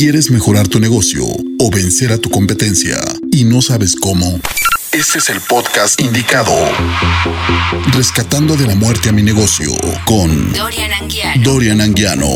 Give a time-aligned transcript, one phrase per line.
[0.00, 2.96] ¿Quieres mejorar tu negocio o vencer a tu competencia
[3.30, 4.24] y no sabes cómo?
[4.92, 6.54] Este es el podcast indicado.
[7.94, 9.70] Rescatando de la muerte a mi negocio
[10.06, 11.42] con Dorian Anguiano.
[11.44, 12.26] Dorian Anguiano.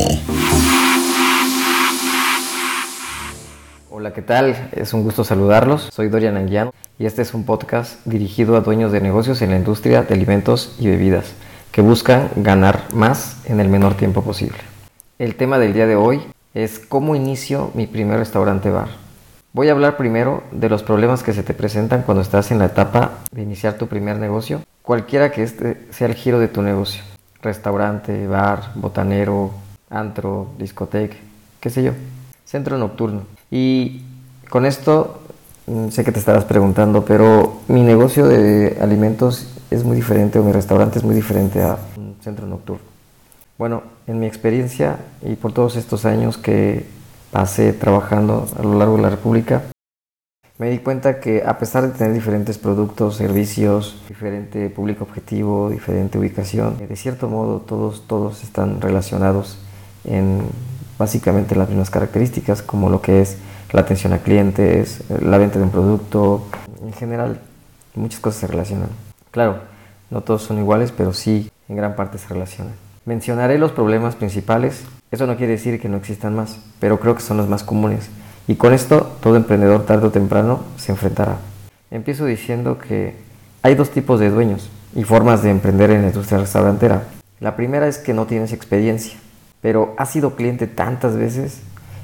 [3.89, 4.69] Hola, ¿qué tal?
[4.73, 5.89] Es un gusto saludarlos.
[5.91, 9.57] Soy Dorian Anguiano y este es un podcast dirigido a dueños de negocios en la
[9.57, 11.29] industria de alimentos y bebidas
[11.73, 14.59] que buscan ganar más en el menor tiempo posible.
[15.19, 16.21] El tema del día de hoy
[16.55, 18.89] es cómo inicio mi primer restaurante bar.
[19.53, 22.67] Voy a hablar primero de los problemas que se te presentan cuando estás en la
[22.67, 27.03] etapa de iniciar tu primer negocio, cualquiera que este sea el giro de tu negocio.
[27.43, 29.51] Restaurante, bar, botanero,
[29.91, 31.17] antro, discoteca,
[31.61, 31.93] qué sé yo.
[32.45, 33.23] Centro nocturno.
[33.51, 34.03] Y
[34.49, 35.23] con esto
[35.67, 40.45] mm, sé que te estarás preguntando, pero mi negocio de alimentos es muy diferente o
[40.45, 42.94] mi restaurante es muy diferente a un centro nocturno.
[43.57, 46.87] Bueno, en mi experiencia y por todos estos años que
[47.31, 49.63] pasé trabajando a lo largo de la República,
[50.59, 56.19] me di cuenta que a pesar de tener diferentes productos, servicios, diferente público objetivo, diferente
[56.19, 59.59] ubicación, de cierto modo todos, todos están relacionados
[60.05, 60.43] en
[60.99, 63.37] básicamente las mismas características, como lo que es
[63.73, 66.47] la atención a clientes, la venta de un producto,
[66.83, 67.41] en general
[67.95, 68.89] muchas cosas se relacionan.
[69.31, 69.59] Claro,
[70.11, 72.84] no todos son iguales, pero sí en gran parte se relacionan.
[73.07, 74.83] Mencionaré los problemas principales.
[75.11, 78.09] Eso no quiere decir que no existan más, pero creo que son los más comunes.
[78.49, 81.37] Y con esto todo emprendedor tarde o temprano se enfrentará.
[81.91, 83.15] Empiezo diciendo que
[83.63, 87.03] hay dos tipos de dueños y formas de emprender en la industria restaurantera.
[87.41, 89.19] La primera es que no tienes experiencia,
[89.61, 91.61] pero has sido cliente tantas veces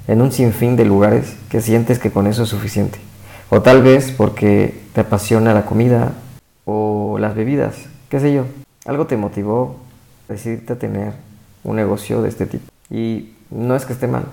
[0.07, 2.99] en un sinfín de lugares que sientes que con eso es suficiente.
[3.49, 6.13] O tal vez porque te apasiona la comida
[6.67, 7.77] o las bebidas,
[8.11, 8.45] qué sé yo.
[8.85, 9.77] Algo te motivó
[10.31, 11.13] decidirte a tener
[11.65, 12.65] un negocio de este tipo.
[12.91, 14.25] Y no es que esté mal,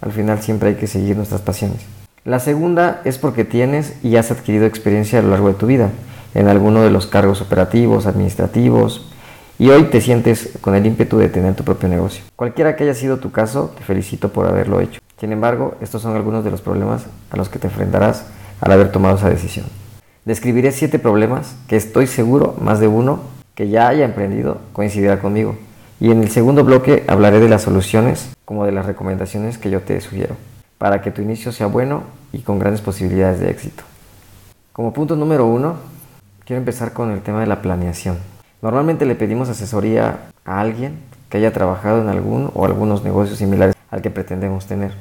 [0.00, 1.80] al final siempre hay que seguir nuestras pasiones.
[2.24, 5.90] La segunda es porque tienes y has adquirido experiencia a lo largo de tu vida
[6.34, 9.10] en alguno de los cargos operativos, administrativos,
[9.58, 12.24] y hoy te sientes con el ímpetu de tener tu propio negocio.
[12.36, 15.00] Cualquiera que haya sido tu caso, te felicito por haberlo hecho.
[15.18, 18.24] Sin embargo, estos son algunos de los problemas a los que te enfrentarás
[18.60, 19.66] al haber tomado esa decisión.
[20.24, 23.20] Describiré siete problemas que estoy seguro más de uno
[23.60, 25.54] que ya haya emprendido coincidirá conmigo.
[26.00, 29.82] Y en el segundo bloque hablaré de las soluciones como de las recomendaciones que yo
[29.82, 30.34] te sugiero,
[30.78, 33.82] para que tu inicio sea bueno y con grandes posibilidades de éxito.
[34.72, 35.74] Como punto número uno,
[36.46, 38.16] quiero empezar con el tema de la planeación.
[38.62, 40.94] Normalmente le pedimos asesoría a alguien
[41.28, 44.92] que haya trabajado en algún o algunos negocios similares al que pretendemos tener.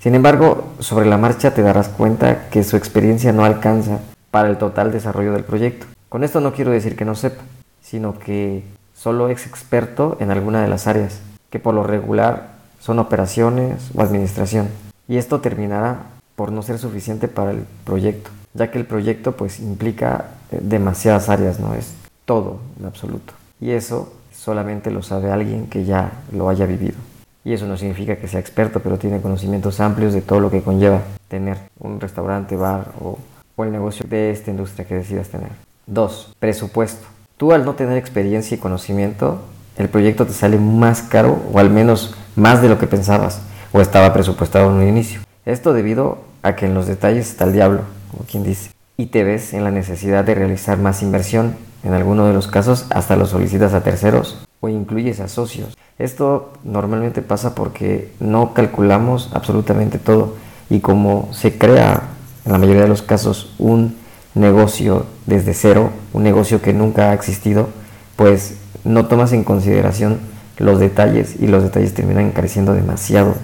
[0.00, 3.98] Sin embargo, sobre la marcha te darás cuenta que su experiencia no alcanza
[4.30, 5.84] para el total desarrollo del proyecto.
[6.08, 7.42] Con esto no quiero decir que no sepa,
[7.86, 8.64] sino que
[8.94, 11.20] solo es experto en alguna de las áreas,
[11.50, 14.68] que por lo regular son operaciones o administración.
[15.06, 15.98] Y esto terminará
[16.34, 21.28] por no ser suficiente para el proyecto, ya que el proyecto pues implica eh, demasiadas
[21.28, 21.94] áreas, no es
[22.24, 23.34] todo en absoluto.
[23.60, 26.96] Y eso solamente lo sabe alguien que ya lo haya vivido.
[27.44, 30.62] Y eso no significa que sea experto, pero tiene conocimientos amplios de todo lo que
[30.62, 33.18] conlleva tener un restaurante, bar o,
[33.62, 35.48] el negocio de esta industria que decidas tener.
[35.86, 36.34] 2.
[36.38, 37.15] Presupuesto.
[37.36, 39.42] Tú al no tener experiencia y conocimiento,
[39.76, 43.42] el proyecto te sale más caro o al menos más de lo que pensabas
[43.72, 45.20] o estaba presupuestado en un inicio.
[45.44, 49.22] Esto debido a que en los detalles está el diablo, como quien dice, y te
[49.22, 51.56] ves en la necesidad de realizar más inversión.
[51.84, 55.76] En algunos de los casos hasta lo solicitas a terceros o incluyes a socios.
[55.98, 60.36] Esto normalmente pasa porque no calculamos absolutamente todo
[60.70, 62.02] y como se crea
[62.46, 63.94] en la mayoría de los casos un
[64.40, 67.68] negocio desde cero, un negocio que nunca ha existido,
[68.16, 70.20] pues no tomas en consideración
[70.58, 73.34] los detalles y los detalles terminan encareciendo demasiado,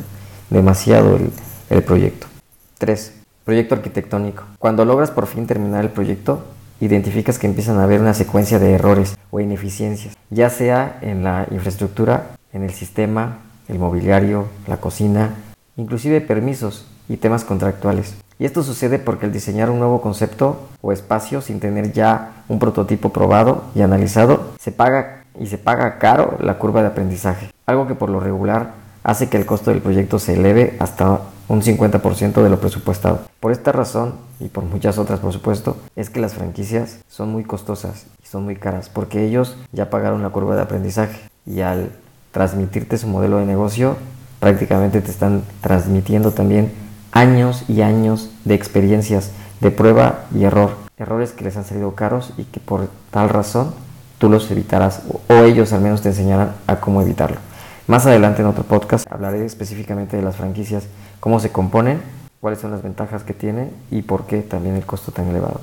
[0.51, 1.31] demasiado el,
[1.71, 2.27] el proyecto.
[2.79, 3.15] 3.
[3.45, 4.45] Proyecto arquitectónico.
[4.59, 6.45] Cuando logras por fin terminar el proyecto,
[6.81, 11.47] identificas que empiezan a haber una secuencia de errores o ineficiencias, ya sea en la
[11.51, 13.39] infraestructura, en el sistema,
[13.69, 15.31] el mobiliario, la cocina,
[15.77, 18.15] inclusive permisos y temas contractuales.
[18.43, 22.59] Y esto sucede porque al diseñar un nuevo concepto o espacio sin tener ya un
[22.59, 27.87] prototipo probado y analizado, se paga y se paga caro la curva de aprendizaje, algo
[27.87, 28.73] que por lo regular
[29.05, 33.21] hace que el costo del proyecto se eleve hasta un 50% de lo presupuestado.
[33.39, 37.45] Por esta razón, y por muchas otras por supuesto, es que las franquicias son muy
[37.45, 41.91] costosas y son muy caras, porque ellos ya pagaron la curva de aprendizaje y al
[42.33, 43.95] transmitirte su modelo de negocio,
[44.41, 46.83] prácticamente te están transmitiendo también
[47.13, 49.31] años y años de experiencias
[49.61, 50.77] de prueba y error.
[50.97, 53.75] Errores que les han salido caros y que por tal razón
[54.19, 57.39] tú los evitarás o ellos al menos te enseñarán a cómo evitarlo.
[57.87, 60.85] Más adelante en otro podcast hablaré específicamente de las franquicias,
[61.21, 62.01] cómo se componen,
[62.41, 65.61] cuáles son las ventajas que tienen y por qué también el costo tan elevado.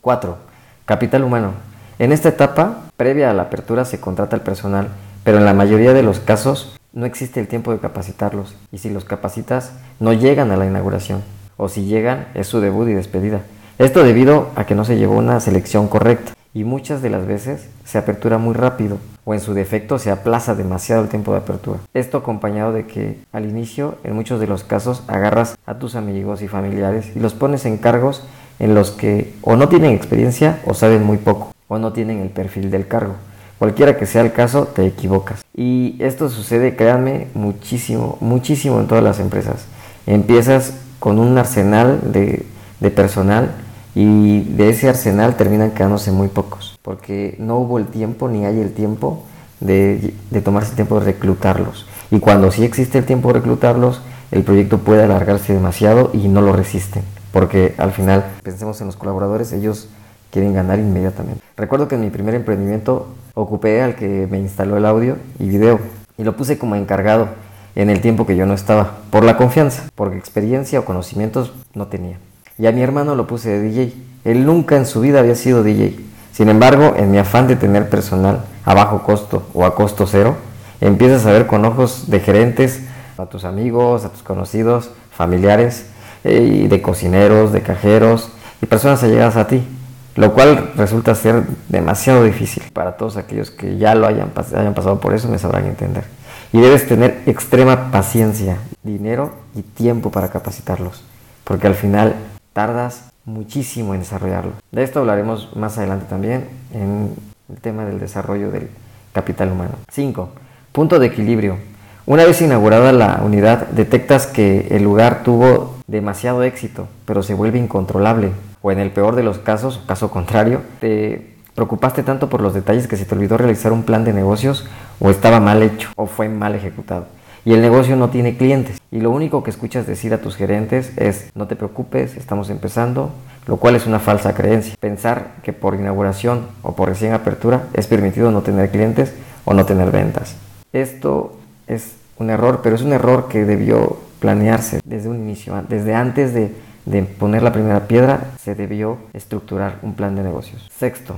[0.00, 0.36] 4.
[0.84, 1.52] Capital humano.
[1.98, 4.88] En esta etapa, previa a la apertura, se contrata el personal,
[5.24, 8.90] pero en la mayoría de los casos no existe el tiempo de capacitarlos y si
[8.90, 11.22] los capacitas no llegan a la inauguración
[11.56, 13.40] o si llegan es su debut y despedida.
[13.78, 17.68] Esto debido a que no se llevó una selección correcta y muchas de las veces
[17.84, 21.78] se apertura muy rápido o en su defecto se aplaza demasiado el tiempo de apertura.
[21.94, 26.42] Esto acompañado de que al inicio en muchos de los casos agarras a tus amigos
[26.42, 28.24] y familiares y los pones en cargos
[28.58, 32.28] en los que o no tienen experiencia o saben muy poco o no tienen el
[32.28, 33.14] perfil del cargo.
[33.62, 35.44] Cualquiera que sea el caso, te equivocas.
[35.54, 39.66] Y esto sucede, créanme, muchísimo, muchísimo en todas las empresas.
[40.04, 42.44] Empiezas con un arsenal de,
[42.80, 43.52] de personal
[43.94, 48.58] y de ese arsenal terminan quedándose muy pocos, porque no hubo el tiempo ni hay
[48.58, 49.22] el tiempo
[49.60, 51.86] de, de tomarse el tiempo de reclutarlos.
[52.10, 56.40] Y cuando sí existe el tiempo de reclutarlos, el proyecto puede alargarse demasiado y no
[56.42, 59.86] lo resisten, porque al final, pensemos en los colaboradores, ellos
[60.32, 61.40] quieren ganar inmediatamente.
[61.56, 65.80] Recuerdo que en mi primer emprendimiento ocupé al que me instaló el audio y video
[66.18, 67.28] y lo puse como encargado
[67.74, 71.86] en el tiempo que yo no estaba, por la confianza, porque experiencia o conocimientos no
[71.86, 72.18] tenía.
[72.58, 73.94] Y a mi hermano lo puse de DJ.
[74.24, 75.98] Él nunca en su vida había sido DJ.
[76.32, 80.36] Sin embargo, en mi afán de tener personal a bajo costo o a costo cero,
[80.80, 82.82] empiezas a ver con ojos de gerentes
[83.18, 85.86] a tus amigos, a tus conocidos, familiares,
[86.24, 88.30] eh, y de cocineros, de cajeros
[88.60, 89.66] y personas allegadas a ti,
[90.14, 95.00] lo cual resulta ser demasiado difícil para todos aquellos que ya lo hayan, hayan pasado
[95.00, 96.04] por eso, me sabrán entender.
[96.52, 101.02] Y debes tener extrema paciencia, dinero y tiempo para capacitarlos,
[101.44, 102.14] porque al final
[102.52, 104.52] tardas muchísimo en desarrollarlo.
[104.70, 107.14] De esto hablaremos más adelante también en
[107.48, 108.68] el tema del desarrollo del
[109.12, 109.74] capital humano.
[109.90, 110.28] 5.
[110.72, 111.56] Punto de equilibrio.
[112.04, 117.58] Una vez inaugurada la unidad, detectas que el lugar tuvo demasiado éxito, pero se vuelve
[117.58, 118.32] incontrolable.
[118.62, 122.86] O en el peor de los casos, caso contrario, te preocupaste tanto por los detalles
[122.86, 124.66] que se te olvidó realizar un plan de negocios
[125.00, 127.06] o estaba mal hecho o fue mal ejecutado
[127.44, 128.78] y el negocio no tiene clientes.
[128.90, 133.10] Y lo único que escuchas decir a tus gerentes es, no te preocupes, estamos empezando,
[133.46, 134.74] lo cual es una falsa creencia.
[134.78, 139.64] Pensar que por inauguración o por recién apertura es permitido no tener clientes o no
[139.66, 140.36] tener ventas.
[140.72, 141.36] Esto
[141.66, 146.32] es un error, pero es un error que debió planearse desde un inicio, desde antes
[146.32, 150.68] de, de poner la primera piedra, se debió estructurar un plan de negocios.
[150.76, 151.16] Sexto,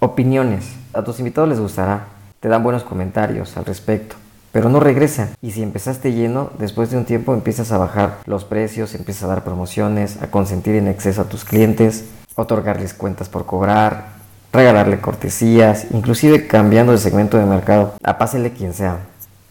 [0.00, 0.74] opiniones.
[0.92, 2.06] A tus invitados les gustará,
[2.40, 4.16] te dan buenos comentarios al respecto
[4.52, 5.28] pero no regresa.
[5.40, 9.28] Y si empezaste lleno, después de un tiempo empiezas a bajar los precios, empiezas a
[9.28, 14.08] dar promociones, a consentir en exceso a tus clientes, otorgarles cuentas por cobrar,
[14.52, 18.98] regalarle cortesías, inclusive cambiando de segmento de mercado, a pásele quien sea.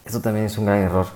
[0.04, 1.06] Eso también es un gran error.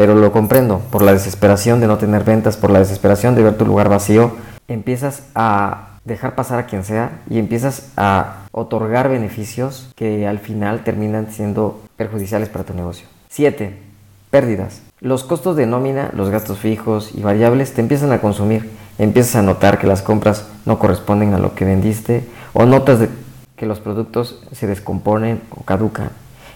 [0.00, 3.58] Pero lo comprendo, por la desesperación de no tener ventas, por la desesperación de ver
[3.58, 4.32] tu lugar vacío,
[4.66, 10.84] empiezas a dejar pasar a quien sea y empiezas a otorgar beneficios que al final
[10.84, 13.06] terminan siendo perjudiciales para tu negocio.
[13.28, 13.76] 7.
[14.30, 14.80] Pérdidas.
[15.00, 18.70] Los costos de nómina, los gastos fijos y variables te empiezan a consumir.
[18.96, 22.24] Empiezas a notar que las compras no corresponden a lo que vendiste
[22.54, 23.06] o notas
[23.54, 26.08] que los productos se descomponen o caducan.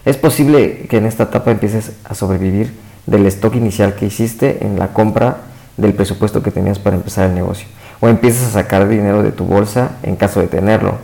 [0.03, 4.79] Es posible que en esta etapa empieces a sobrevivir del stock inicial que hiciste en
[4.79, 5.37] la compra
[5.77, 7.67] del presupuesto que tenías para empezar el negocio.
[7.99, 10.95] O empieces a sacar dinero de tu bolsa en caso de tenerlo.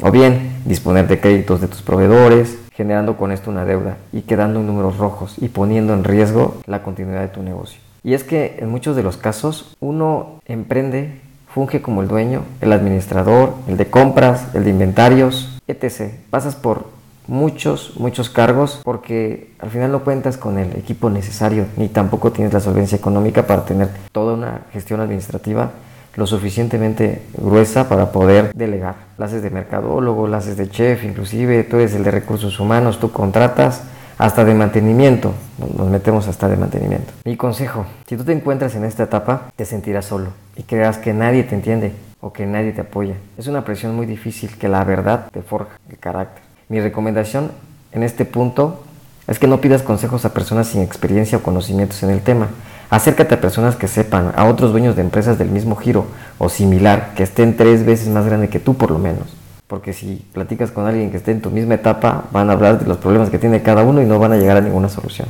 [0.00, 4.60] O bien disponer de créditos de tus proveedores, generando con esto una deuda y quedando
[4.60, 7.80] en números rojos y poniendo en riesgo la continuidad de tu negocio.
[8.04, 12.72] Y es que en muchos de los casos uno emprende, funge como el dueño, el
[12.72, 16.12] administrador, el de compras, el de inventarios, etc.
[16.30, 16.95] Pasas por
[17.28, 22.52] muchos, muchos cargos porque al final no cuentas con el equipo necesario ni tampoco tienes
[22.52, 25.72] la solvencia económica para tener toda una gestión administrativa
[26.16, 28.94] lo suficientemente gruesa para poder delegar.
[29.18, 32.98] La haces de mercadólogo, la haces de chef, inclusive tú eres el de recursos humanos,
[32.98, 33.82] tú contratas
[34.18, 35.34] hasta de mantenimiento,
[35.76, 37.12] nos metemos hasta de mantenimiento.
[37.24, 41.12] Mi consejo, si tú te encuentras en esta etapa, te sentirás solo y creas que
[41.12, 43.14] nadie te entiende o que nadie te apoya.
[43.36, 46.45] Es una presión muy difícil que la verdad te forja el carácter.
[46.68, 47.52] Mi recomendación
[47.92, 48.82] en este punto
[49.28, 52.48] es que no pidas consejos a personas sin experiencia o conocimientos en el tema.
[52.90, 56.06] Acércate a personas que sepan, a otros dueños de empresas del mismo giro
[56.38, 59.28] o similar, que estén tres veces más grande que tú por lo menos.
[59.68, 62.86] Porque si platicas con alguien que esté en tu misma etapa, van a hablar de
[62.86, 65.28] los problemas que tiene cada uno y no van a llegar a ninguna solución.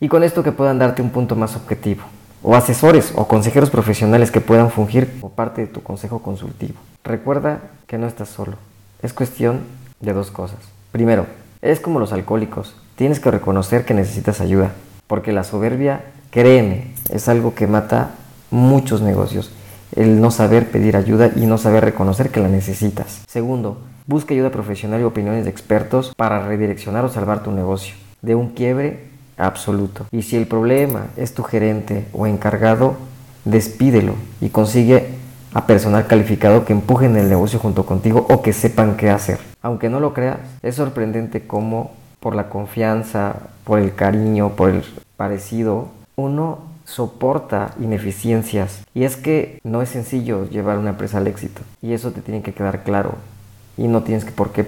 [0.00, 2.04] Y con esto que puedan darte un punto más objetivo.
[2.42, 6.78] O asesores o consejeros profesionales que puedan fungir como parte de tu consejo consultivo.
[7.04, 8.54] Recuerda que no estás solo.
[9.02, 9.60] Es cuestión
[10.00, 10.77] de dos cosas.
[10.92, 11.26] Primero,
[11.60, 12.76] es como los alcohólicos.
[12.96, 14.72] Tienes que reconocer que necesitas ayuda
[15.06, 18.10] Porque la soberbia, créeme, es algo que mata
[18.50, 19.52] muchos negocios.
[19.94, 23.22] El no saber pedir ayuda y no saber reconocer que la necesitas.
[23.26, 28.34] Segundo, busca ayuda profesional y opiniones de expertos para redireccionar o salvar tu negocio de
[28.34, 29.04] un quiebre
[29.36, 30.06] absoluto.
[30.10, 32.96] Y si el problema es tu gerente o encargado,
[33.44, 35.17] despídelo y consigue
[35.58, 39.40] a personal calificado que empujen el negocio junto contigo o que sepan qué hacer.
[39.60, 43.34] Aunque no lo creas, es sorprendente cómo por la confianza,
[43.64, 44.84] por el cariño, por el
[45.16, 48.84] parecido, uno soporta ineficiencias.
[48.94, 51.62] Y es que no es sencillo llevar una empresa al éxito.
[51.82, 53.16] Y eso te tiene que quedar claro.
[53.76, 54.64] Y no tienes que por qué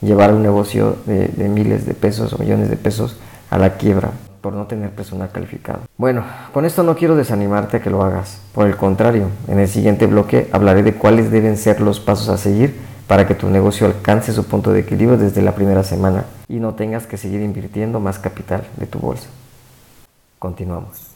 [0.00, 3.18] llevar un negocio de, de miles de pesos o millones de pesos
[3.50, 5.80] a la quiebra por no tener personal calificado.
[5.96, 8.40] Bueno, con esto no quiero desanimarte a que lo hagas.
[8.54, 12.36] Por el contrario, en el siguiente bloque hablaré de cuáles deben ser los pasos a
[12.36, 12.74] seguir
[13.06, 16.74] para que tu negocio alcance su punto de equilibrio desde la primera semana y no
[16.74, 19.28] tengas que seguir invirtiendo más capital de tu bolsa.
[20.38, 21.09] Continuamos.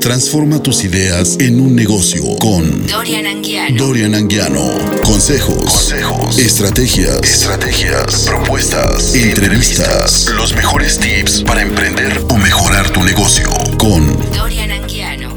[0.00, 3.76] Transforma tus ideas en un negocio con Dorian Anguiano.
[3.76, 4.60] Dorian Anguiano.
[5.02, 13.48] Consejos, consejos, estrategias, estrategias, propuestas, entrevistas, los mejores tips para emprender o mejorar tu negocio
[13.78, 15.30] con Dorian Anguiano.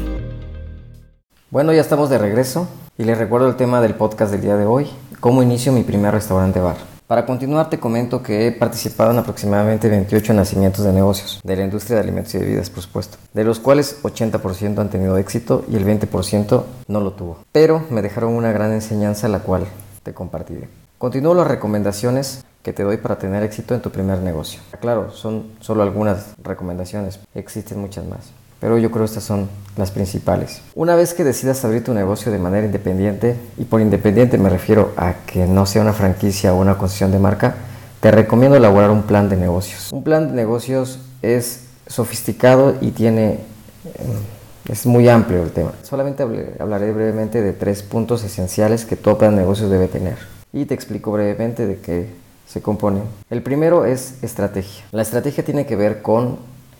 [1.50, 2.68] Bueno, ya estamos de regreso
[2.98, 4.86] y les recuerdo el tema del podcast del día de hoy,
[5.20, 6.87] cómo inicio mi primer restaurante bar.
[7.08, 11.64] Para continuar te comento que he participado en aproximadamente 28 nacimientos de negocios, de la
[11.64, 15.76] industria de alimentos y bebidas por supuesto, de los cuales 80% han tenido éxito y
[15.76, 17.38] el 20% no lo tuvo.
[17.50, 19.64] Pero me dejaron una gran enseñanza la cual
[20.02, 20.68] te compartiré.
[20.98, 24.60] Continúo las recomendaciones que te doy para tener éxito en tu primer negocio.
[24.78, 29.90] Claro, son solo algunas recomendaciones, existen muchas más pero yo creo que estas son las
[29.90, 30.60] principales.
[30.74, 34.92] Una vez que decidas abrir tu negocio de manera independiente, y por independiente me refiero
[34.96, 37.54] a que no sea una franquicia o una concesión de marca,
[38.00, 39.92] te recomiendo elaborar un plan de negocios.
[39.92, 43.38] Un plan de negocios es sofisticado y tiene...
[43.84, 44.38] Eh,
[44.68, 45.72] es muy amplio el tema.
[45.82, 46.22] Solamente
[46.58, 50.18] hablaré brevemente de tres puntos esenciales que todo plan de negocios debe tener.
[50.52, 52.08] Y te explico brevemente de qué
[52.46, 53.00] se compone.
[53.30, 54.84] El primero es estrategia.
[54.92, 56.38] La estrategia tiene que ver con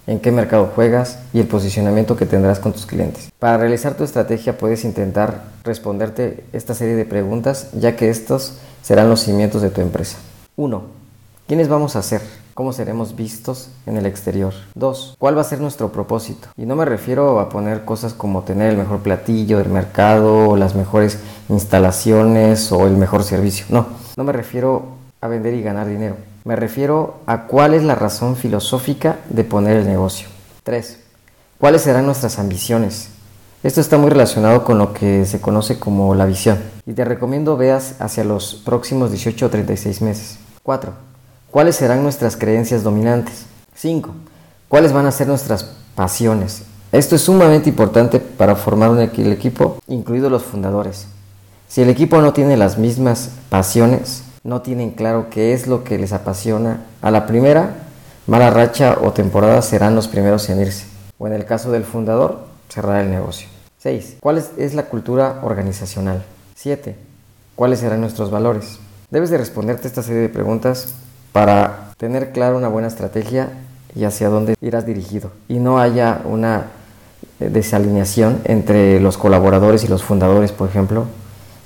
[0.08, 3.30] en qué mercado juegas y el posicionamiento que tendrás con tus clientes.
[3.38, 9.10] Para realizar tu estrategia puedes intentar responderte esta serie de preguntas ya que estos serán
[9.10, 10.16] los cimientos de tu empresa.
[10.56, 10.82] 1.
[11.46, 12.22] ¿Quiénes vamos a ser?
[12.54, 14.54] ¿Cómo seremos vistos en el exterior?
[14.74, 15.16] 2.
[15.18, 16.48] ¿Cuál va a ser nuestro propósito?
[16.56, 20.56] Y no me refiero a poner cosas como tener el mejor platillo del mercado, o
[20.56, 21.18] las mejores
[21.50, 23.66] instalaciones o el mejor servicio.
[23.68, 23.86] No,
[24.16, 24.86] no me refiero
[25.20, 26.16] a vender y ganar dinero.
[26.48, 30.28] Me refiero a cuál es la razón filosófica de poner el negocio.
[30.62, 30.98] 3.
[31.58, 33.10] ¿Cuáles serán nuestras ambiciones?
[33.62, 37.58] Esto está muy relacionado con lo que se conoce como la visión y te recomiendo
[37.58, 40.38] veas hacia los próximos 18 o 36 meses.
[40.62, 40.90] 4.
[41.50, 43.44] ¿Cuáles serán nuestras creencias dominantes?
[43.74, 44.10] 5.
[44.68, 45.64] ¿Cuáles van a ser nuestras
[45.94, 46.62] pasiones?
[46.92, 51.08] Esto es sumamente importante para formar un equipo, incluidos los fundadores.
[51.68, 55.98] Si el equipo no tiene las mismas pasiones, no tienen claro qué es lo que
[55.98, 57.74] les apasiona, a la primera
[58.26, 60.86] mala racha o temporada serán los primeros en irse.
[61.18, 63.48] O en el caso del fundador, cerrar el negocio.
[63.78, 64.18] 6.
[64.20, 66.24] ¿Cuál es, la cultura organizacional?
[66.54, 66.94] 7.
[67.54, 68.78] ¿Cuáles serán nuestros valores?
[69.10, 70.94] Debes de responderte esta serie de preguntas
[71.32, 73.50] para tener claro una buena estrategia
[73.94, 75.30] y hacia dónde irás dirigido.
[75.48, 76.66] Y no haya una
[77.40, 81.06] eh, desalineación entre los colaboradores y los fundadores, por ejemplo,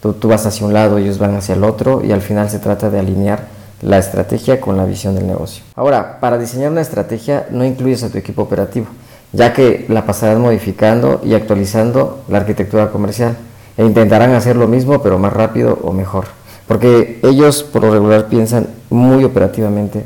[0.03, 2.91] Tú, vas hacia un lado, ellos van hacia el otro y al final se trata
[2.91, 3.47] de alinear
[3.83, 5.63] la estrategia con la visión del negocio.
[5.77, 8.87] Ahora, para diseñar una estrategia no incluyes a tu equipo operativo,
[9.33, 13.37] ya que la pasarán modificando y actualizando la arquitectura comercial
[13.77, 16.25] e intentarán hacer lo mismo pero más rápido o mejor.
[16.67, 20.05] Porque ellos por lo regular piensan muy operativamente,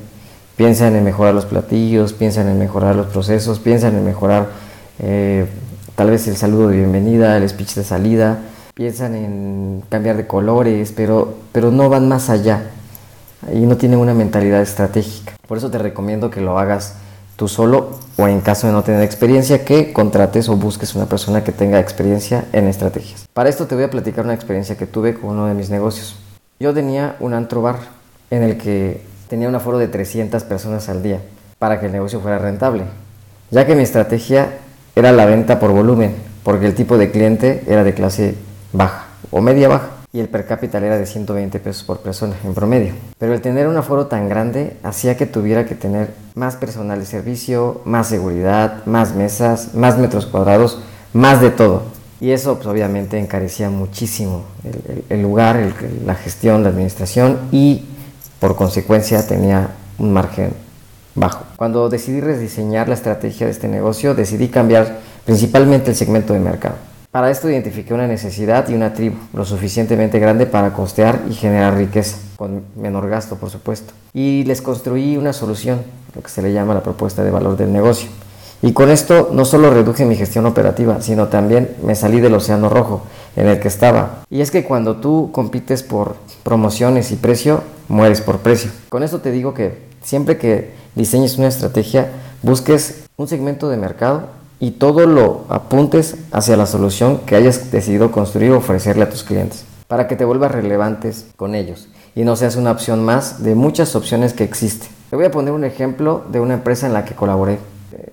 [0.57, 4.49] piensan en mejorar los platillos, piensan en mejorar los procesos, piensan en mejorar
[4.99, 5.47] eh,
[5.95, 8.41] tal vez el saludo de bienvenida, el speech de salida,
[8.77, 12.65] piensan en cambiar de colores, pero, pero no van más allá
[13.51, 15.33] y no tienen una mentalidad estratégica.
[15.49, 16.97] Por eso te recomiendo que lo hagas
[17.37, 21.43] tú solo o en caso de no tener experiencia, que contrates o busques una persona
[21.43, 23.27] que tenga experiencia en estrategias.
[23.33, 26.17] Para esto te voy a platicar una experiencia que tuve con uno de mis negocios.
[26.61, 27.79] Yo tenía un antro bar
[28.31, 31.23] en el que tenía un aforo de 300 personas al día
[31.59, 32.85] para que el negocio fuera rentable,
[33.51, 34.51] ya que mi estrategia
[34.95, 38.35] era la venta por volumen, porque el tipo de cliente era de clase
[38.77, 42.55] baja o media baja y el per cápita era de 120 pesos por persona en
[42.55, 42.95] promedio.
[43.19, 47.05] Pero el tener un aforo tan grande hacía que tuviera que tener más personal de
[47.05, 50.79] servicio, más seguridad, más mesas, más metros cuadrados,
[51.13, 51.83] más de todo.
[52.19, 54.45] Y eso pues, obviamente encarecía muchísimo
[55.11, 55.75] el, lugar,
[56.07, 57.85] la gestión, la administración y
[58.41, 59.69] por consecuencia tenía
[59.99, 60.55] un margen
[61.15, 61.45] bajo.
[61.57, 66.77] Cuando decidí rediseñar la estrategia de este negocio, decidí cambiar principalmente el segmento de mercado.
[67.17, 71.75] Para esto identifiqué una necesidad y una tribu lo suficientemente grande para costear y generar
[71.75, 73.95] riqueza, con menor gasto por supuesto.
[74.13, 75.81] Y les construí una solución,
[76.15, 78.11] lo que se le llama la propuesta de valor del negocio.
[78.61, 82.69] Y con esto no solo reduje mi gestión operativa, sino también me salí del océano
[82.69, 84.25] rojo en el que estaba.
[84.29, 88.71] Y es que cuando tú compites por promociones y precio, mueres por precio.
[88.91, 92.11] Con esto te digo que siempre que diseñes una estrategia,
[92.43, 98.11] busques un segmento de mercado y todo lo apuntes hacia la solución que hayas decidido
[98.11, 102.35] construir o ofrecerle a tus clientes, para que te vuelvas relevantes con ellos y no
[102.37, 104.89] seas una opción más de muchas opciones que existen.
[105.11, 107.59] Te voy a poner un ejemplo de una empresa en la que colaboré.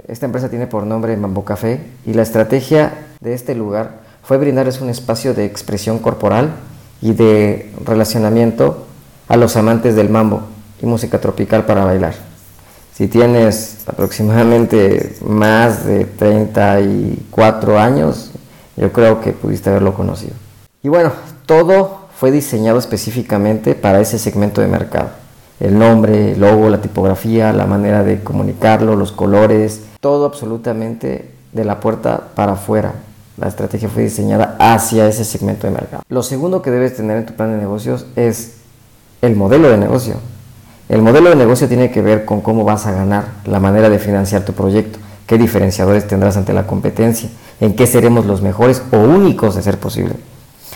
[0.07, 4.81] Esta empresa tiene por nombre Mambo Café y la estrategia de este lugar fue brindarles
[4.81, 6.51] un espacio de expresión corporal
[7.01, 8.85] y de relacionamiento
[9.27, 10.41] a los amantes del mambo
[10.81, 12.32] y música tropical para bailar.
[12.93, 18.29] Si tienes aproximadamente más de 34 años,
[18.77, 20.33] yo creo que pudiste haberlo conocido.
[20.83, 21.11] Y bueno,
[21.47, 25.09] todo fue diseñado específicamente para ese segmento de mercado.
[25.59, 31.65] El nombre, el logo, la tipografía, la manera de comunicarlo, los colores, todo absolutamente de
[31.65, 32.93] la puerta para afuera.
[33.37, 36.03] La estrategia fue diseñada hacia ese segmento de mercado.
[36.09, 38.57] Lo segundo que debes tener en tu plan de negocios es
[39.23, 40.17] el modelo de negocio.
[40.93, 43.97] El modelo de negocio tiene que ver con cómo vas a ganar, la manera de
[43.97, 48.97] financiar tu proyecto, qué diferenciadores tendrás ante la competencia, en qué seremos los mejores o
[48.97, 50.13] únicos de ser posible,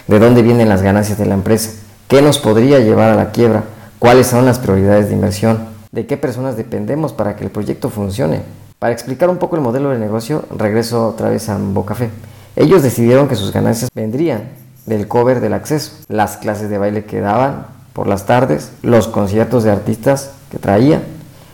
[0.07, 1.69] de dónde vienen las ganancias de la empresa,
[2.07, 3.65] qué nos podría llevar a la quiebra,
[3.99, 5.59] cuáles son las prioridades de inversión,
[5.91, 8.41] de qué personas dependemos para que el proyecto funcione.
[8.79, 12.09] Para explicar un poco el modelo de negocio, regreso otra vez a Bocafé.
[12.55, 14.45] Ellos decidieron que sus ganancias vendrían
[14.87, 19.63] del cover del acceso, las clases de baile que daban, por las tardes, los conciertos
[19.63, 21.01] de artistas que traía,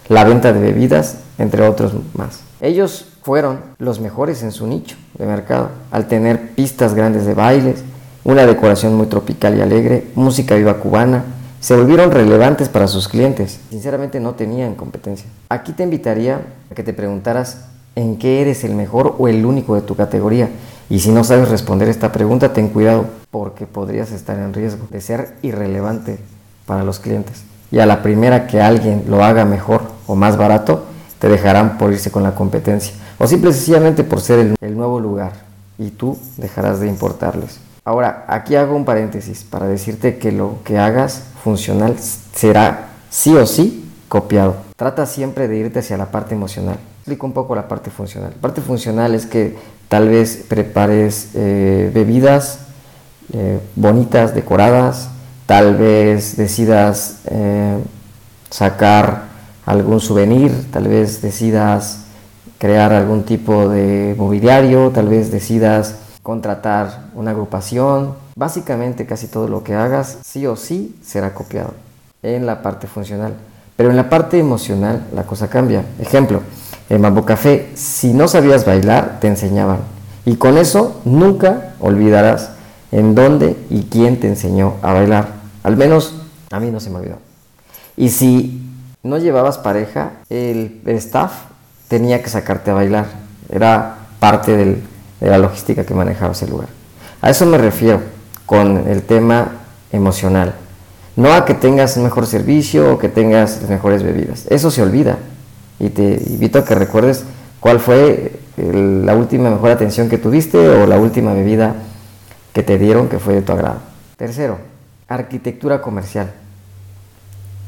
[0.10, 2.42] la venta de bebidas, entre otros más.
[2.60, 7.82] Ellos fueron los mejores en su nicho de mercado, al tener pistas grandes de bailes,
[8.26, 11.24] una decoración muy tropical y alegre, música viva cubana,
[11.62, 13.62] se volvieron relevantes para sus clientes.
[13.70, 15.28] Sinceramente no tenían competencia.
[15.48, 19.76] Aquí te invitaría a que te preguntaras en qué eres el mejor o el único
[19.76, 20.50] de tu categoría.
[20.90, 25.00] Y si no sabes responder esta pregunta, ten cuidado, porque podrías estar en riesgo de
[25.00, 26.20] ser irrelevante
[26.66, 27.44] para los clientes.
[27.72, 30.86] Y a la primera que alguien lo haga mejor o más barato,
[31.20, 32.94] te dejarán por irse con la competencia.
[33.18, 35.32] O simple y sencillamente por ser el, nuevo lugar.
[35.78, 37.60] Y tú dejarás de importarles.
[37.86, 41.96] Ahora, aquí hago un paréntesis para decirte que lo que hagas funcional
[42.34, 44.56] será sí o sí copiado.
[44.76, 46.78] Trata siempre de irte hacia la parte emocional.
[47.00, 48.32] Explico un poco la parte funcional.
[48.36, 49.58] La parte funcional es que
[49.90, 52.60] tal vez prepares eh, bebidas
[53.32, 55.10] eh, bonitas, decoradas,
[55.46, 57.78] tal vez decidas eh,
[58.50, 59.24] sacar
[59.66, 62.04] algún souvenir, tal vez decidas
[62.58, 68.14] crear algún tipo de mobiliario, tal vez decidas contratar una agrupación.
[68.36, 71.74] Básicamente casi todo lo que hagas sí o sí será copiado
[72.22, 73.34] en la parte funcional.
[73.76, 75.84] Pero en la parte emocional la cosa cambia.
[76.00, 76.42] Ejemplo,
[76.90, 79.80] en Mambo Café, si no sabías bailar, te enseñaban.
[80.26, 82.52] Y con eso nunca olvidarás
[82.94, 85.28] en dónde y quién te enseñó a bailar.
[85.64, 86.14] Al menos
[86.52, 87.18] a mí no se me olvidó.
[87.98, 88.62] Y si
[89.02, 91.34] no llevabas pareja, el, staff
[91.88, 93.08] tenía que sacarte a bailar.
[93.50, 94.78] Era parte de
[95.22, 96.68] la logística que manejaba ese lugar.
[97.22, 98.00] A eso me refiero
[98.46, 99.52] con el tema
[99.92, 100.54] emocional.
[101.16, 104.46] No a que tengas mejor servicio o que tengas mejores bebidas.
[104.50, 105.18] Eso se olvida.
[105.80, 107.24] Y te invito a que recuerdes
[107.60, 111.76] cuál fue la última mejor atención que tuviste o la última bebida
[112.54, 113.80] que te dieron que fue de tu agrado.
[114.18, 114.58] Tercero,
[115.08, 116.32] arquitectura comercial.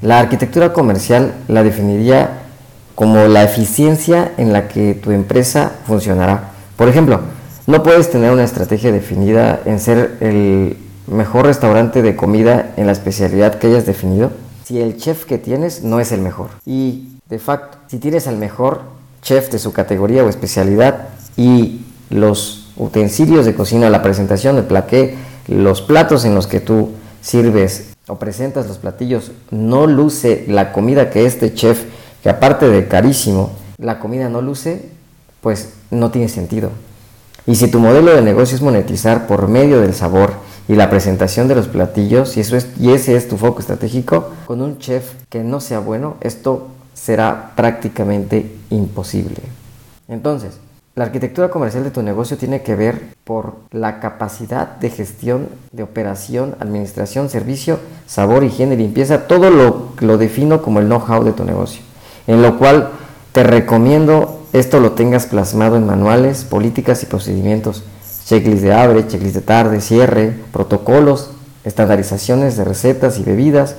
[0.02, 2.41] La arquitectura comercial la definiría
[2.93, 6.52] como la eficiencia en la que tu empresa funcionará.
[6.78, 7.21] Por ejemplo,
[7.67, 12.91] no puedes tener una estrategia definida en ser el mejor restaurante de comida en la
[12.91, 14.32] especialidad que hayas definido
[14.65, 16.50] si el chef que tienes no es el mejor.
[16.65, 18.82] Y de facto, si tienes al mejor
[19.21, 25.15] chef de su categoría o especialidad y los utensilios de cocina, la presentación, el plaqué,
[25.47, 31.09] los platos en los que tú sirves o presentas los platillos, no luce la comida
[31.09, 31.83] que este chef,
[32.21, 34.89] que aparte de carísimo, la comida no luce,
[35.41, 36.69] pues no tiene sentido.
[37.47, 40.33] Y si tu modelo de negocio es monetizar por medio del sabor
[40.67, 44.31] y la presentación de los platillos, y, eso es, y ese es tu foco estratégico,
[44.47, 49.41] con un chef que no sea bueno, esto será prácticamente imposible.
[50.07, 50.59] Entonces,
[50.95, 55.84] la arquitectura comercial de tu negocio tiene que ver por la capacidad de gestión, de
[55.84, 61.43] operación, administración, servicio, sabor, higiene, limpieza, todo lo, lo defino como el know-how de tu
[61.43, 61.81] negocio,
[62.27, 62.91] en lo cual
[63.36, 67.84] Te recomiendo esto lo tengas plasmado en manuales, políticas y procedimientos,
[68.23, 71.31] checklist de abre, checklist de tarde, cierre, protocolos,
[71.65, 73.75] estandarizaciones de recetas y bebidas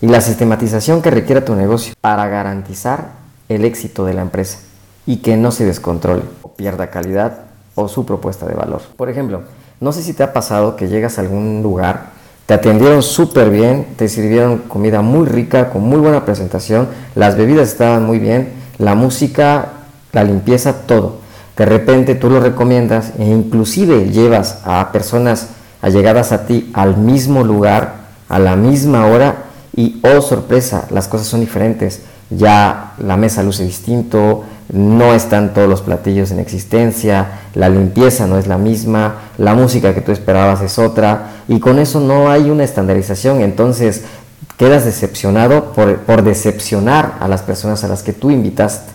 [0.00, 3.14] y la sistematización que requiera tu negocio para garantizar
[3.48, 4.60] el éxito de la empresa
[5.04, 6.22] y que no se descontrole
[6.56, 7.38] pierda calidad
[7.74, 8.82] o su propuesta de valor.
[8.96, 9.42] Por ejemplo,
[9.80, 12.10] no sé si te ha pasado que llegas a algún lugar,
[12.46, 17.68] te atendieron súper bien, te sirvieron comida muy rica, con muy buena presentación, las bebidas
[17.68, 19.68] estaban muy bien, la música,
[20.12, 21.16] la limpieza, todo.
[21.56, 25.48] De repente tú lo recomiendas e inclusive llevas a personas
[25.80, 27.94] allegadas a ti al mismo lugar,
[28.28, 32.02] a la misma hora y oh sorpresa, las cosas son diferentes.
[32.30, 38.38] Ya la mesa luce distinto, no están todos los platillos en existencia, la limpieza no
[38.38, 42.50] es la misma, la música que tú esperabas es otra y con eso no hay
[42.50, 44.02] una estandarización, entonces
[44.56, 48.92] quedas decepcionado por, decepcionar a las personas a las que tú invitaste.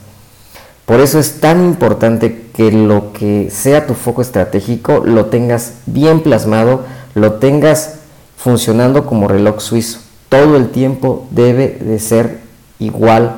[0.85, 6.23] Por eso es tan importante que lo que sea tu foco estratégico lo tengas bien
[6.23, 7.95] plasmado, lo tengas
[8.37, 9.99] funcionando como reloj suizo.
[10.29, 12.39] Todo el tiempo debe de ser
[12.79, 13.35] igual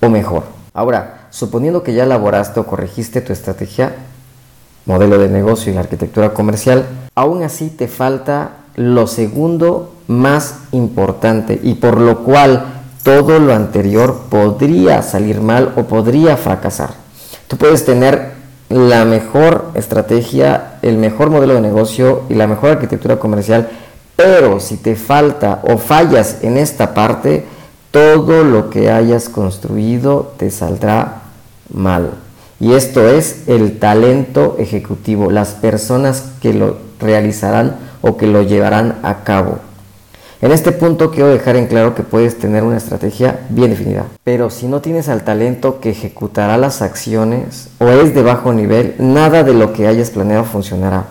[0.00, 0.44] o mejor.
[0.74, 3.92] Ahora, suponiendo que ya elaboraste o corregiste tu estrategia,
[4.86, 11.58] modelo de negocio y la arquitectura comercial, aún así te falta lo segundo más importante
[11.60, 12.66] y por lo cual
[13.02, 16.90] todo lo anterior podría salir mal o podría fracasar.
[17.48, 18.34] Tú puedes tener
[18.68, 23.70] la mejor estrategia, el mejor modelo de negocio y la mejor arquitectura comercial,
[24.14, 27.44] pero si te falta o fallas en esta parte,
[27.90, 31.23] todo lo que hayas construido te saldrá
[31.72, 32.12] mal.
[32.60, 38.98] Y esto es el talento ejecutivo, las personas que lo realizarán o que lo llevarán
[39.02, 39.58] a cabo.
[40.40, 44.50] En este punto quiero dejar en claro que puedes tener una estrategia bien definida, pero
[44.50, 49.42] si no tienes al talento que ejecutará las acciones o es de bajo nivel, nada
[49.42, 51.06] de lo que hayas planeado funcionará.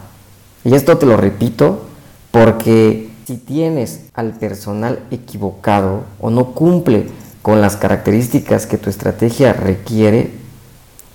[0.64, 1.82] Y esto te lo repito
[2.30, 7.08] porque si tienes al personal equivocado o no cumple
[7.42, 10.43] con las características que tu estrategia requiere,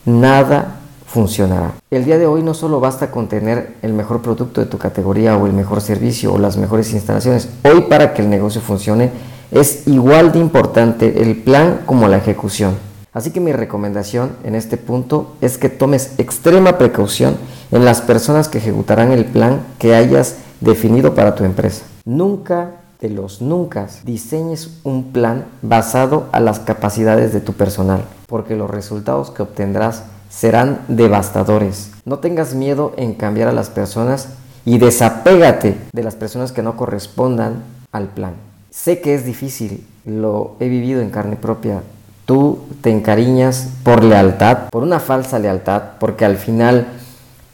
[0.09, 1.73] nada funcionará.
[1.91, 5.37] El día de hoy no solo basta con tener el mejor producto de tu categoría
[5.37, 7.49] o el mejor servicio o las mejores instalaciones.
[7.65, 9.11] Hoy para que el negocio funcione
[9.51, 12.75] es igual de importante el plan como la ejecución.
[13.13, 17.37] Así que mi recomendación en este punto es que tomes extrema precaución
[17.71, 21.85] en las personas que ejecutarán el plan que hayas definido para tu empresa.
[22.05, 28.57] Nunca de los nunca diseñes un plan basado a las capacidades de tu personal, porque
[28.57, 31.93] los resultados que obtendrás serán devastadores.
[32.05, 34.29] No tengas miedo en cambiar a las personas
[34.65, 38.33] y desapégate de las personas que no correspondan al plan.
[38.71, 41.83] Sé que es difícil, lo he vivido en carne propia.
[42.27, 46.87] Tú te encariñas por lealtad, por una falsa lealtad, porque al final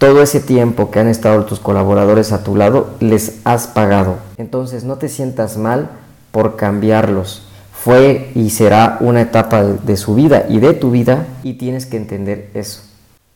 [0.04, 4.16] todo ese tiempo que han estado tus colaboradores a tu lado les has pagado.
[4.36, 5.88] Entonces no te sientas mal
[6.30, 7.40] por cambiarlos
[7.72, 11.96] fue y será una etapa de, su vida y de tu vida y tienes que
[11.96, 12.82] entender eso.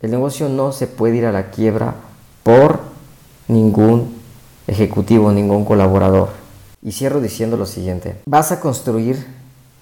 [0.03, 1.95] El negocio no se puede ir a la quiebra
[2.43, 2.81] por
[3.47, 4.17] ningún
[4.67, 6.29] ejecutivo, ningún colaborador.
[6.83, 9.27] Y cierro diciendo lo siguiente, vas a construir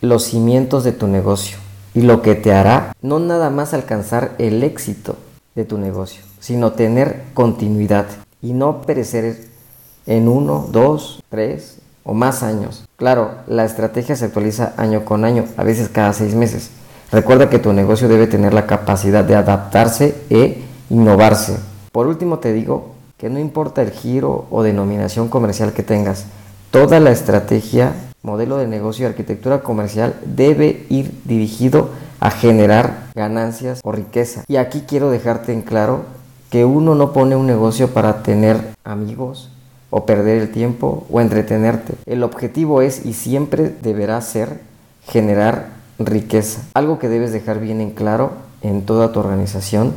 [0.02, 1.58] los cimientos de tu negocio
[1.94, 5.16] y lo que te hará no nada más alcanzar el éxito
[5.56, 8.06] de tu negocio, sino tener continuidad
[8.42, 9.46] y no perecer
[10.06, 12.84] en uno, dos, tres, o más años.
[12.96, 16.70] Claro, la estrategia se actualiza año con año, a veces cada seis meses.
[17.10, 21.56] Recuerda que tu negocio debe tener la capacidad de adaptarse e innovarse.
[21.92, 26.26] Por último te digo que no importa el giro o denominación comercial que tengas,
[26.70, 33.80] toda la estrategia, modelo de negocio y arquitectura comercial debe ir dirigido a generar ganancias
[33.82, 34.44] o riqueza.
[34.48, 36.04] Y aquí quiero dejarte en claro
[36.50, 39.50] que uno no pone un negocio para tener amigos,
[39.90, 41.94] o perder el tiempo o entretenerte.
[42.06, 44.60] El objetivo es y siempre deberá ser
[45.06, 46.62] generar riqueza.
[46.74, 48.32] Algo que debes dejar bien en claro
[48.62, 49.92] en toda tu organización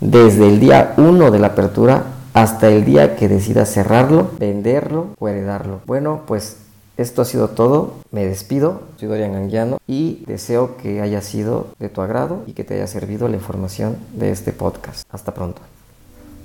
[0.00, 5.28] desde el día 1 de la apertura hasta el día que decidas cerrarlo, venderlo o
[5.28, 5.80] heredarlo.
[5.86, 6.56] Bueno, pues
[6.96, 7.94] esto ha sido todo.
[8.10, 8.82] Me despido.
[8.96, 12.86] Soy Dorian Anguiano y deseo que haya sido de tu agrado y que te haya
[12.86, 15.06] servido la información de este podcast.
[15.12, 15.60] Hasta pronto.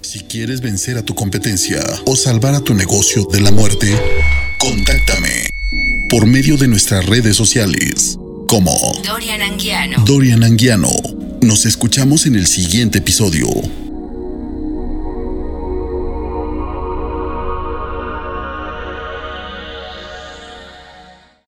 [0.02, 3.88] Si quieres vencer a tu competencia o salvar a tu negocio de la muerte,
[4.58, 5.50] contáctame
[6.10, 8.72] por medio de nuestras redes sociales como
[9.06, 10.04] Dorian Anguiano.
[10.06, 10.90] Dorian Anguiano.
[11.42, 13.48] Nos escuchamos en el siguiente episodio.